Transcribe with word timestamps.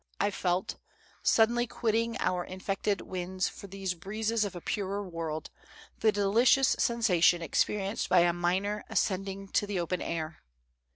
I 0.19 0.31
felt, 0.31 0.77
suddenly 1.21 1.67
quitting 1.67 2.17
our 2.17 2.43
infected 2.43 3.01
winds 3.01 3.47
for 3.47 3.67
these 3.67 3.93
breezes 3.93 4.43
of 4.43 4.55
a 4.55 4.59
purer 4.59 5.07
world, 5.07 5.51
the 5.99 6.11
delicious 6.11 6.69
sensation 6.79 7.43
experienced 7.43 8.09
by 8.09 8.21
a 8.21 8.33
miner 8.33 8.83
ascending 8.89 9.49
to 9.49 9.67
the 9.67 9.79
open 9.79 10.01
air. 10.01 10.41